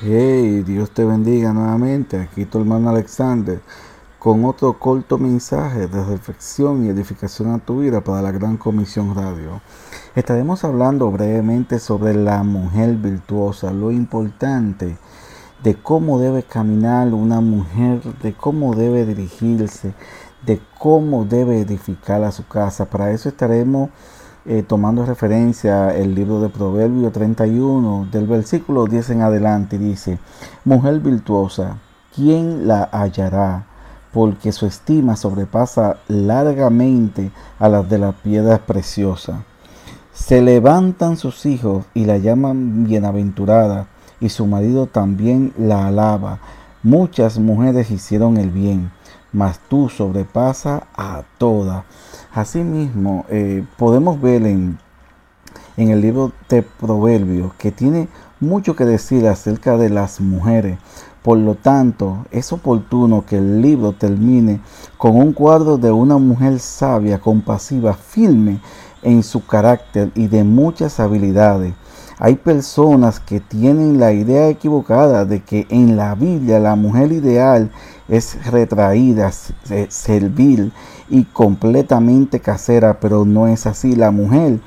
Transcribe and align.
Hey, 0.00 0.62
Dios 0.62 0.92
te 0.92 1.04
bendiga 1.04 1.52
nuevamente. 1.52 2.20
Aquí 2.20 2.44
tu 2.44 2.60
hermano 2.60 2.88
Alexander 2.90 3.60
con 4.20 4.44
otro 4.44 4.78
corto 4.78 5.18
mensaje 5.18 5.88
de 5.88 6.04
reflexión 6.04 6.84
y 6.84 6.88
edificación 6.88 7.50
a 7.50 7.58
tu 7.58 7.80
vida 7.80 8.00
para 8.00 8.22
la 8.22 8.30
Gran 8.30 8.58
Comisión 8.58 9.12
Radio. 9.16 9.60
Estaremos 10.14 10.62
hablando 10.62 11.10
brevemente 11.10 11.80
sobre 11.80 12.14
la 12.14 12.44
mujer 12.44 12.94
virtuosa, 12.94 13.72
lo 13.72 13.90
importante 13.90 14.96
de 15.64 15.74
cómo 15.74 16.20
debe 16.20 16.44
caminar 16.44 17.12
una 17.12 17.40
mujer, 17.40 18.00
de 18.22 18.34
cómo 18.34 18.76
debe 18.76 19.04
dirigirse, 19.04 19.94
de 20.46 20.60
cómo 20.78 21.24
debe 21.24 21.58
edificar 21.58 22.22
a 22.22 22.30
su 22.30 22.46
casa. 22.46 22.84
Para 22.84 23.10
eso 23.10 23.30
estaremos 23.30 23.90
eh, 24.50 24.62
tomando 24.62 25.04
referencia 25.04 25.94
el 25.94 26.14
libro 26.14 26.40
de 26.40 26.48
Proverbio 26.48 27.10
31, 27.10 28.08
del 28.10 28.26
versículo 28.26 28.86
10 28.86 29.10
en 29.10 29.20
adelante, 29.20 29.76
dice, 29.76 30.18
Mujer 30.64 31.00
virtuosa, 31.00 31.76
¿quién 32.14 32.66
la 32.66 32.88
hallará? 32.90 33.66
Porque 34.10 34.52
su 34.52 34.64
estima 34.64 35.16
sobrepasa 35.16 35.98
largamente 36.08 37.30
a 37.58 37.68
las 37.68 37.90
de 37.90 37.98
la 37.98 38.12
piedra 38.12 38.56
preciosa. 38.56 39.44
Se 40.14 40.40
levantan 40.40 41.18
sus 41.18 41.44
hijos 41.44 41.84
y 41.92 42.06
la 42.06 42.16
llaman 42.16 42.84
bienaventurada, 42.84 43.86
y 44.18 44.30
su 44.30 44.46
marido 44.46 44.86
también 44.86 45.52
la 45.58 45.88
alaba. 45.88 46.38
Muchas 46.82 47.38
mujeres 47.38 47.90
hicieron 47.90 48.38
el 48.38 48.48
bien, 48.48 48.90
mas 49.32 49.58
tú 49.68 49.88
sobrepasa 49.88 50.86
a 50.96 51.22
todas. 51.38 51.84
Asimismo, 52.32 53.24
eh, 53.28 53.64
podemos 53.76 54.20
ver 54.20 54.46
en, 54.46 54.78
en 55.76 55.90
el 55.90 56.00
libro 56.00 56.32
de 56.48 56.62
Proverbios 56.62 57.52
que 57.54 57.72
tiene 57.72 58.08
mucho 58.40 58.76
que 58.76 58.84
decir 58.84 59.26
acerca 59.26 59.76
de 59.76 59.90
las 59.90 60.20
mujeres. 60.20 60.78
Por 61.22 61.38
lo 61.38 61.56
tanto, 61.56 62.26
es 62.30 62.52
oportuno 62.52 63.26
que 63.26 63.38
el 63.38 63.60
libro 63.60 63.92
termine 63.92 64.60
con 64.96 65.16
un 65.16 65.32
cuadro 65.32 65.76
de 65.76 65.90
una 65.90 66.16
mujer 66.16 66.58
sabia, 66.60 67.18
compasiva, 67.18 67.94
firme 67.94 68.60
en 69.02 69.22
su 69.22 69.44
carácter 69.44 70.10
y 70.14 70.28
de 70.28 70.44
muchas 70.44 71.00
habilidades. 71.00 71.74
Hay 72.20 72.34
personas 72.34 73.20
que 73.20 73.40
tienen 73.40 74.00
la 74.00 74.12
idea 74.12 74.48
equivocada 74.48 75.24
de 75.24 75.42
que 75.42 75.66
en 75.70 75.96
la 75.96 76.14
Biblia 76.14 76.58
la 76.58 76.74
mujer 76.74 77.12
ideal 77.12 77.70
es 78.08 78.44
retraída, 78.46 79.30
servil 79.88 80.72
y 81.10 81.24
completamente 81.24 82.40
casera, 82.40 82.98
pero 83.00 83.24
no 83.24 83.46
es 83.46 83.66
así. 83.66 83.94
La 83.94 84.10
mujer 84.10 84.60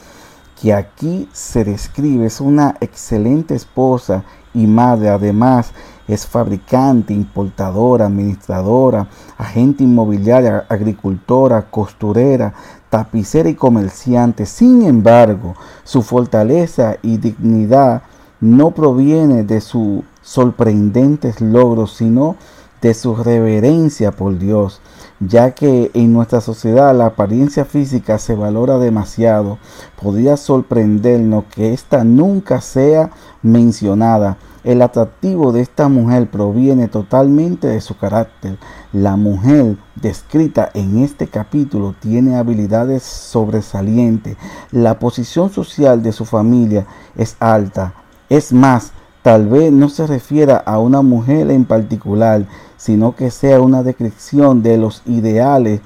que 0.62 0.74
aquí 0.74 1.28
se 1.34 1.64
describe 1.64 2.28
es 2.28 2.40
una 2.40 2.76
excelente 2.82 3.56
esposa 3.56 4.24
y 4.54 4.68
madre. 4.68 5.10
Además, 5.10 5.72
es 6.08 6.28
fabricante, 6.28 7.14
importadora, 7.14 8.06
administradora, 8.06 9.08
agente 9.38 9.84
inmobiliaria, 9.84 10.66
agricultora, 10.70 11.64
costurera, 11.70 12.54
tapicera 12.90 13.50
y 13.50 13.56
comerciante. 13.56 14.46
Sin 14.46 14.84
embargo, 14.84 15.56
su 15.84 16.04
fortaleza 16.04 16.98
y 17.02 17.18
dignidad 17.18 18.04
no 18.40 18.72
proviene 18.72 19.44
de 19.44 19.62
sus 19.62 20.04
sorprendentes 20.22 21.42
logros, 21.42 21.96
sino 21.96 22.36
de 22.82 22.94
su 22.94 23.16
reverencia 23.16 24.12
por 24.12 24.38
Dios, 24.40 24.82
ya 25.20 25.52
que 25.52 25.92
en 25.94 26.14
nuestra 26.14 26.42
sociedad 26.42 26.96
la 26.96 27.08
apariencia 27.08 27.64
física 27.66 28.18
se 28.18 28.36
valora 28.36 28.78
demasiado, 28.78 29.60
podría 30.02 30.36
sorprendernos 30.38 31.46
que 31.46 31.74
ésta 31.74 32.04
nunca 32.04 32.60
sea 32.62 33.12
mencionada. 33.44 34.38
El 34.64 34.84
atractivo 34.84 35.52
de 35.52 35.62
esta 35.62 35.90
mujer 35.90 36.30
proviene 36.30 36.88
totalmente 36.88 37.68
de 37.68 37.82
su 37.82 37.98
carácter. 37.98 38.60
La 38.94 39.16
mujer 39.16 39.78
descrita 39.96 40.70
en 40.76 41.00
este 41.00 41.28
capítulo 41.28 41.96
tiene 42.00 42.36
habilidades 42.36 43.02
sobresalientes. 43.02 44.38
La 44.72 45.00
posición 45.00 45.52
social 45.52 46.04
de 46.04 46.12
su 46.12 46.26
familia 46.26 46.86
es 47.16 47.36
alta. 47.40 47.96
Es 48.30 48.54
más, 48.54 48.94
tal 49.22 49.48
vez 49.48 49.72
no 49.72 49.90
se 49.90 50.08
refiera 50.08 50.58
a 50.58 50.80
una 50.80 51.02
mujer 51.02 51.52
en 51.52 51.66
particular, 51.66 52.46
sino 52.78 53.16
que 53.16 53.30
sea 53.32 53.62
una 53.62 53.84
descripción 53.84 54.64
de 54.64 54.78
los 54.78 55.02
ideales 55.06 55.82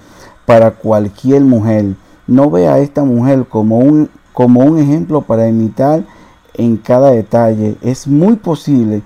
para 0.45 0.71
cualquier 0.71 1.41
mujer. 1.41 1.95
No 2.27 2.49
vea 2.49 2.75
a 2.75 2.79
esta 2.79 3.03
mujer 3.03 3.45
como 3.47 3.79
un, 3.79 4.09
como 4.33 4.61
un 4.61 4.79
ejemplo 4.79 5.21
para 5.21 5.47
imitar 5.47 6.03
en 6.53 6.77
cada 6.77 7.11
detalle. 7.11 7.75
Es 7.81 8.07
muy 8.07 8.35
posible 8.35 9.01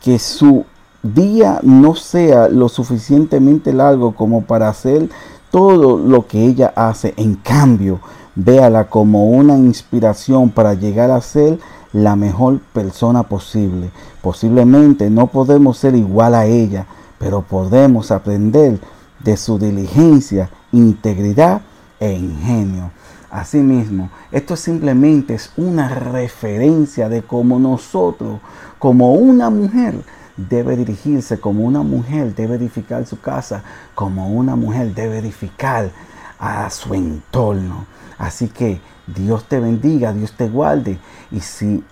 que 0.00 0.18
su 0.18 0.64
día 1.02 1.60
no 1.62 1.94
sea 1.94 2.48
lo 2.48 2.68
suficientemente 2.68 3.72
largo 3.72 4.14
como 4.14 4.42
para 4.42 4.68
hacer 4.68 5.10
todo 5.50 5.98
lo 5.98 6.26
que 6.26 6.44
ella 6.44 6.72
hace. 6.74 7.14
En 7.16 7.34
cambio, 7.34 8.00
véala 8.34 8.88
como 8.88 9.28
una 9.28 9.56
inspiración 9.56 10.50
para 10.50 10.74
llegar 10.74 11.10
a 11.10 11.20
ser 11.20 11.58
la 11.92 12.16
mejor 12.16 12.60
persona 12.72 13.22
posible. 13.22 13.90
Posiblemente 14.20 15.10
no 15.10 15.28
podemos 15.28 15.78
ser 15.78 15.94
igual 15.94 16.34
a 16.34 16.46
ella, 16.46 16.86
pero 17.18 17.42
podemos 17.42 18.10
aprender 18.10 18.80
de 19.20 19.36
su 19.36 19.58
diligencia, 19.58 20.50
integridad 20.72 21.62
e 22.00 22.12
ingenio. 22.12 22.90
Asimismo, 23.30 24.10
esto 24.30 24.54
simplemente 24.56 25.34
es 25.34 25.50
una 25.56 25.88
referencia 25.88 27.08
de 27.08 27.22
cómo 27.22 27.58
nosotros, 27.58 28.40
como 28.78 29.14
una 29.14 29.50
mujer, 29.50 29.94
debe 30.36 30.76
dirigirse, 30.76 31.38
como 31.38 31.64
una 31.64 31.82
mujer 31.82 32.34
debe 32.34 32.56
edificar 32.56 33.06
su 33.06 33.20
casa, 33.20 33.62
como 33.94 34.28
una 34.28 34.56
mujer 34.56 34.94
debe 34.94 35.18
edificar 35.18 35.90
a 36.38 36.68
su 36.70 36.94
entorno. 36.94 37.86
Así 38.18 38.48
que 38.48 38.80
Dios 39.06 39.44
te 39.44 39.60
bendiga, 39.60 40.12
Dios 40.12 40.32
te 40.32 40.48
guarde. 40.48 40.98
Y 41.30 41.40
si 41.40 41.84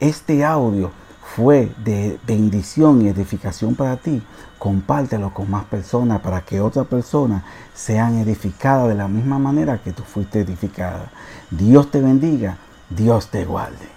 este 0.00 0.44
audio 0.44 0.90
fue 1.34 1.72
de 1.84 2.18
bendición 2.26 3.02
y 3.02 3.08
edificación 3.08 3.74
para 3.74 3.96
ti, 3.96 4.22
compártelo 4.58 5.34
con 5.34 5.50
más 5.50 5.64
personas 5.64 6.20
para 6.20 6.40
que 6.42 6.60
otras 6.60 6.86
personas 6.86 7.42
sean 7.74 8.18
edificadas 8.18 8.88
de 8.88 8.94
la 8.94 9.08
misma 9.08 9.38
manera 9.38 9.78
que 9.82 9.92
tú 9.92 10.02
fuiste 10.02 10.40
edificada. 10.40 11.10
Dios 11.50 11.90
te 11.90 12.00
bendiga, 12.00 12.56
Dios 12.88 13.28
te 13.30 13.44
guarde. 13.44 13.95